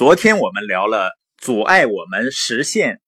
[0.00, 3.02] 昨天我们聊了阻碍我们实现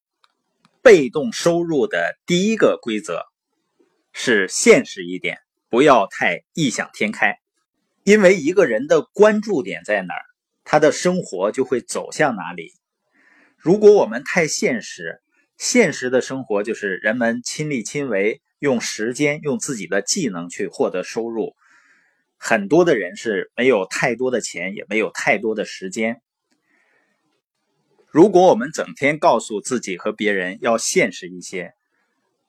[0.82, 3.22] 被动收入的第一个规则，
[4.12, 5.38] 是现实一点，
[5.70, 7.38] 不要太异想天开。
[8.04, 10.20] 因为一个人的关注点在哪儿，
[10.64, 12.74] 他的生活就会走向哪里。
[13.56, 15.22] 如果我们太现实，
[15.56, 21.54] 现实的生活就是人们亲力亲为，用时间、用自己的技能去获得收入。
[22.36, 26.20] 很多的人是没有太多的钱，也没有太多的时间。
[28.12, 31.72] 如果我们整天告诉自己和别人要现实一些，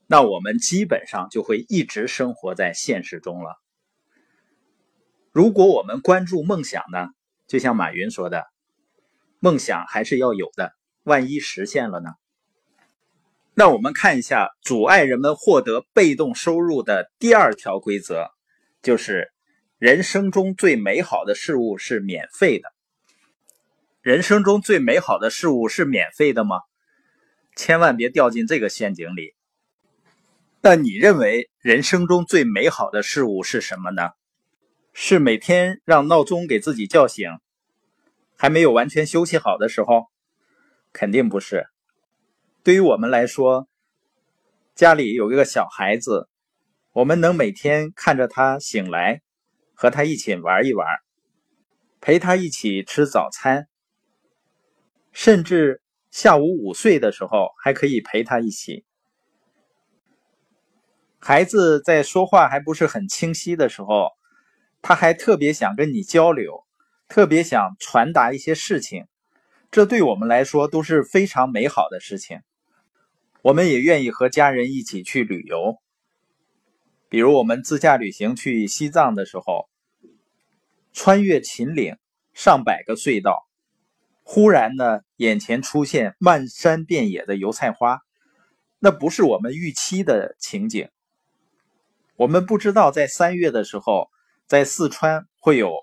[0.07, 3.55] 那我们基本上就会一直生活在现实中了。
[5.31, 7.07] 如果我们关注梦想呢？
[7.47, 8.43] 就像马云说的，
[9.39, 12.09] 梦想还是要有的，万一实现了呢？
[13.53, 18.27] 那我们看一下阻碍人们获得被动收入的第二条规则，
[18.81, 19.31] 就是
[19.77, 22.67] 人生中最美好的事物是免费的。
[24.03, 26.57] 人生中最美好的事物是免费的吗？
[27.55, 29.33] 千万别掉进这个陷阱里。
[30.59, 34.09] 那你认为人生中最美好的事物是什么呢？
[34.91, 37.29] 是每天让闹钟给自己叫醒，
[38.35, 40.07] 还没有完全休息好的时候？
[40.91, 41.67] 肯定不是。
[42.61, 43.69] 对于我们来说，
[44.75, 46.27] 家里有一个小孩子，
[46.91, 49.21] 我们能每天看着他醒来，
[49.73, 50.85] 和他一起玩一玩，
[52.01, 53.69] 陪他一起吃早餐。
[55.13, 58.83] 甚至下午午睡的时候，还可以陪他一起。
[61.19, 64.09] 孩子在说话还不是很清晰的时候，
[64.81, 66.65] 他还特别想跟你交流，
[67.07, 69.05] 特别想传达一些事情。
[69.71, 72.41] 这对我们来说都是非常美好的事情。
[73.41, 75.77] 我们也愿意和家人一起去旅游，
[77.07, 79.69] 比如我们自驾旅行去西藏的时候，
[80.91, 81.95] 穿越秦岭，
[82.33, 83.47] 上百个隧道。
[84.23, 87.99] 忽然呢，眼前出现漫山遍野的油菜花，
[88.79, 90.89] 那不是我们预期的情景。
[92.15, 94.09] 我们不知道在三月的时候，
[94.47, 95.73] 在四川会有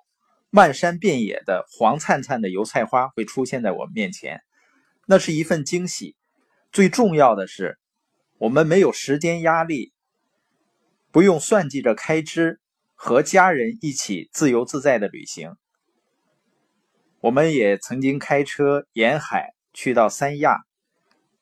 [0.49, 4.41] 漫山遍野的黄灿灿的油菜花会出现在我们面前，
[5.06, 6.17] 那是一份惊喜。
[6.73, 7.79] 最重要的是，
[8.39, 9.93] 我们没有时间压力，
[11.11, 12.61] 不用算计着开支，
[12.95, 15.56] 和家人一起自由自在的旅行。
[17.20, 20.64] 我们也曾经开车沿海去到三亚，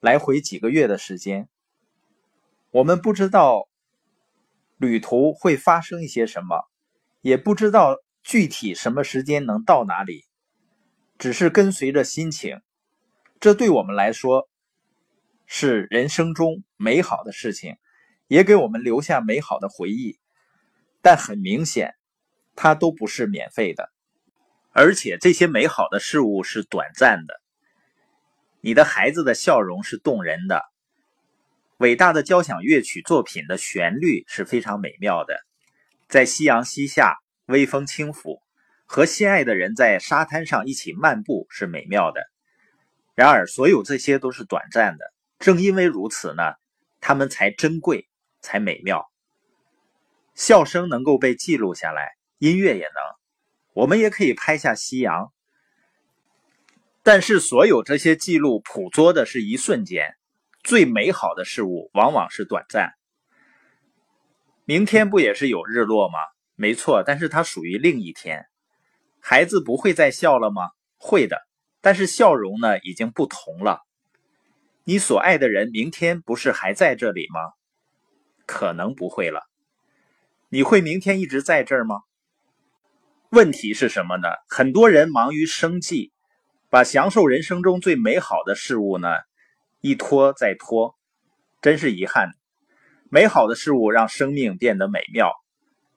[0.01, 1.49] 来回几个月的时间。
[2.73, 3.69] 我们不知道
[4.77, 6.69] 旅途会发生一些什么，
[7.21, 7.95] 也不知道
[8.25, 10.25] 具体什么时间能到哪里，
[11.17, 12.61] 只是跟随着心情。
[13.39, 14.49] 这对我们来说
[15.47, 17.77] 是人生中美好的事情，
[18.27, 20.19] 也给我们留下美好的回忆。
[21.01, 21.95] 但很明显，
[22.57, 23.93] 它都不是免费的。
[24.81, 27.41] 而且这些美好的事物是短暂的。
[28.61, 30.63] 你的孩子的笑容是动人的，
[31.79, 35.37] 伟大的交响乐曲作品的旋律是非常美妙的。
[36.09, 37.17] 在夕阳西下，
[37.47, 38.39] 微风轻抚，
[38.87, 42.23] 和心爱的人在沙滩上一起漫步是美妙的。
[43.17, 45.13] 然而，所有这些都是短暂的。
[45.41, 46.55] 正因为如此呢，
[47.01, 48.09] 他们才珍贵，
[48.43, 49.11] 才美妙。
[50.37, 53.18] 笑声能够被记录下来，音乐也能。
[53.79, 55.33] 我们也可以拍下夕阳，
[57.05, 60.17] 但是所有这些记录捕捉的是一瞬间，
[60.65, 62.95] 最美好的事物往往是短暂。
[64.65, 66.19] 明天不也是有日落吗？
[66.57, 68.47] 没错，但是它属于另一天。
[69.21, 70.71] 孩子不会再笑了吗？
[70.97, 71.37] 会的，
[71.81, 73.83] 但是笑容呢已经不同了。
[74.83, 77.53] 你所爱的人明天不是还在这里吗？
[78.45, 79.43] 可能不会了。
[80.49, 82.01] 你会明天一直在这儿吗？
[83.31, 84.29] 问题是什么呢？
[84.49, 86.13] 很多人忙于生计，
[86.71, 89.09] 把享受人生中最美好的事物呢
[89.83, 90.97] 一拖再拖，
[91.61, 92.31] 真是遗憾。
[93.11, 95.31] 美好的事物让生命变得美妙，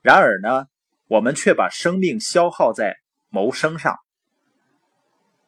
[0.02, 0.66] 然而呢，
[1.08, 2.98] 我们却把生命消耗在
[3.30, 3.98] 谋生上。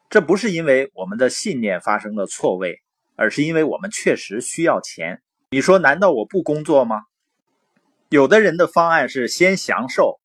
[0.08, 2.80] 这不是因为我们的信念发生了错位，
[3.14, 5.20] 而是因为我们确实需要钱。
[5.50, 7.02] 你说，难道我不工作吗？
[8.08, 10.18] 有的人的方案是先享受。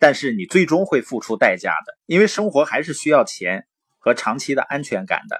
[0.00, 3.66] 但是你最终会付出代价的，因为生活还是需要钱
[3.98, 5.38] 和长期的安全感的。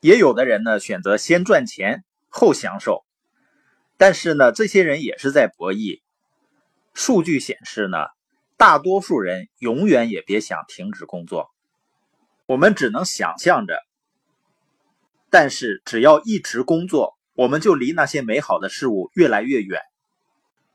[0.00, 3.04] 也有的人呢选择先赚钱后享受，
[3.96, 6.00] 但是呢这些人也是在博弈。
[6.94, 7.96] 数据显示呢，
[8.56, 11.48] 大多数人永远也别想停止工作。
[12.46, 13.78] 我们只能想象着，
[15.30, 19.80] 但是只要一直工作，我们就离那些美好的事物越来越远。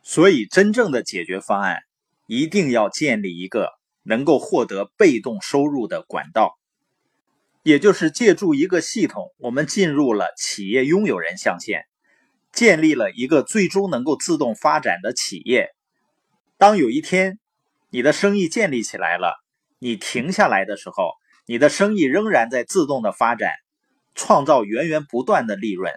[0.01, 1.79] 所以真正的解决方案。
[2.25, 3.71] 一定要建立一个
[4.03, 6.57] 能够获得被动收入的管道。
[7.63, 11.85] 也就是借助一个系统，我们进入了企业拥有人象限，
[12.51, 15.69] 建立了一个最终能够自动发展的企业。
[16.57, 17.39] 当有一天
[17.89, 19.33] 你的生意建立起来了，
[19.79, 21.13] 你停下来的时候，
[21.47, 23.51] 你的生意仍然在自动的发展，
[24.13, 25.91] 创造源源不断的利润，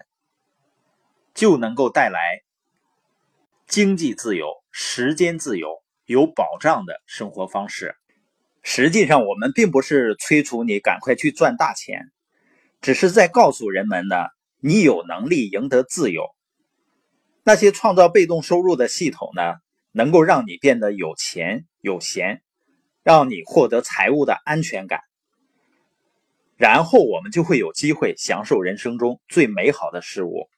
[1.34, 2.18] 就能够带来
[3.66, 7.94] 经济自由、时间自由、有保障的生活方式。
[8.62, 12.10] 实际上，我们并不是催促你赶快去赚大钱，
[12.80, 14.16] 只是在告诉人们呢，
[14.58, 16.24] 你有能力赢得自由。
[17.44, 19.56] 那些创造被动收入的系统呢，
[19.92, 22.40] 能够让你变得有钱有闲，
[23.02, 25.00] 让你获得财务的安全感，
[26.56, 30.48] 然后我们就会有机会享受人生中最美好的事物。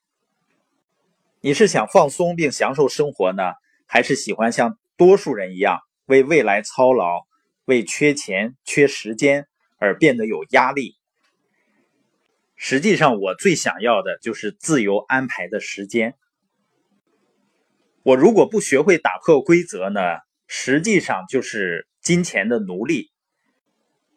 [1.41, 3.43] 你是想放松并享受生活呢，
[3.87, 7.23] 还是喜欢像多数人一样为未来操劳？
[7.65, 9.47] 为缺钱、缺时间
[9.79, 10.99] 而变得有压力。
[12.55, 16.17] 实际上，我最想要的就是自由安排的时间。
[18.03, 20.01] 我如果不学会打破规则呢？
[20.47, 23.11] 实际上就是金钱的奴隶，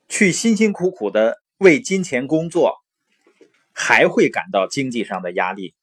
[0.10, 2.76] 去辛辛苦苦的为金钱工作，
[3.72, 5.76] 还会感到经济上的压力。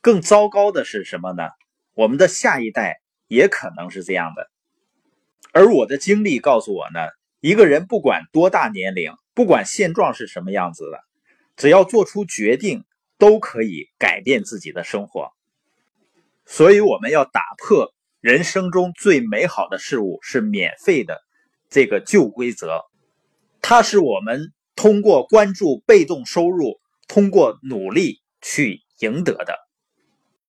[0.00, 1.42] 更糟糕的是什么呢？
[1.92, 4.50] 我们的下一代也可能是这样的。
[5.52, 7.00] 而我的经历告诉我呢，
[7.40, 11.00] 一个人不管多大年龄，不管现状是什么样子的，
[11.56, 12.84] 只要做出决定，
[13.18, 15.30] 都可以改变自己的生活。
[16.44, 21.22] 所以，我们要打破人生中最美好的事物是免费的
[21.68, 22.82] 这个旧规则，
[23.62, 29.65] 它是我们通过关注被动收入，通过努力去赢得的。